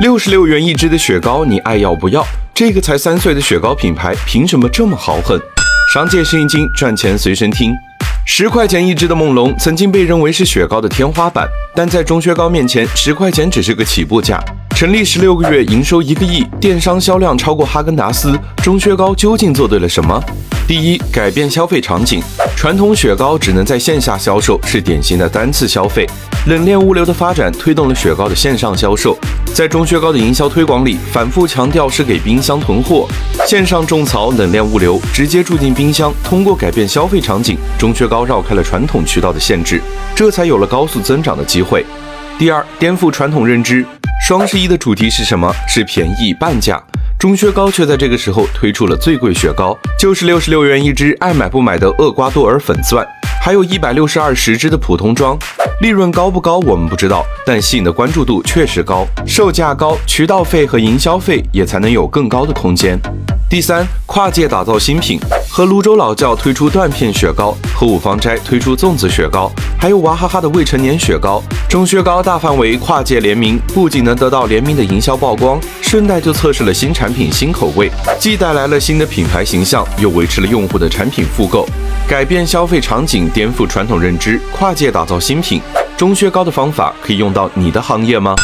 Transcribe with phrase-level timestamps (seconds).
[0.00, 2.26] 六十六元一支的雪糕，你爱要不要？
[2.52, 5.40] 这个才三岁的雪糕品牌，凭什么这么豪横？
[5.92, 7.72] 商界生意经，赚钱随身听。
[8.26, 11.46] 十块钱一支的梦龙，曾经被认为是雪糕的天花板，
[11.76, 14.42] 但在钟薛高面前，十块钱只是个起步价。
[14.74, 20.20] 成立十六个月，营收一个亿，电商销量超过哈根达斯，钟薛高究竟做对了什么？
[20.66, 22.22] 第一，改变消费场景。
[22.56, 26.06] 传统雪糕只能在线下销售，是典型的单次消费。
[26.46, 29.14] 冷链物流的发展推动了雪糕的线上销售。
[29.52, 33.06] 在钟薛高的营销推广里，反复强调是给冰箱囤货，
[33.46, 36.10] 线上种草，冷链物流，直接住进冰箱。
[36.24, 39.78] 通过改变消费场景，钟薛高绕开了传统渠道的限制，
[40.14, 41.84] 这才有了高速增长的机会。
[42.38, 43.84] 第二，颠覆传统认知。
[44.26, 45.54] 双十一的主题是什么？
[45.68, 46.82] 是便宜半价。
[47.24, 53.02] 钟薛高却在这个时候推出了最贵雪糕，就是六十六元一支，爱买不买的厄瓜多尔粉钻，
[53.42, 55.34] 还有一百六十二十支的普通装。
[55.80, 63.00] 利润高不高我们不知道，但吸引的关注度确实高，售价高，渠道费和营销费也才能有更高的空间。
[63.50, 65.16] 第三，跨界打造新品，
[65.48, 71.40] 和泸州老窖推出断片雪糕，和五芳斋推出粽子雪糕，还有娃哈哈的未成年雪糕。
[71.68, 81.64] 钟薛高大范围跨界联名，不仅能得到联名的营销曝光，顺带就测试了新产品、新口味，既带来了新的品牌形象，又维持了用户的产品复购，
[82.08, 85.60] 改变消费场景，颠覆传统认知，跨界打造新品。
[85.96, 88.34] 钟薛高的方法可以用到你的行业吗？